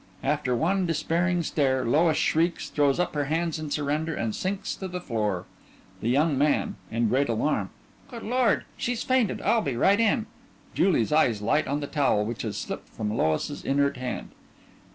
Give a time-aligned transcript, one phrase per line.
[0.23, 4.87] (After one despairing stare LOIS shrieks, throws up her hands in surrender, and sinks to
[4.87, 5.45] the floor.)
[6.01, 7.69] THE YOUNG MAN: (In great alarm)
[8.09, 8.63] Good Lord!
[8.77, 9.43] She's fainted!
[9.43, 10.25] I'll be right in.
[10.73, 14.29] (JULIE'S eyes light on the towel which has slipped from LOIS'S _inert hand.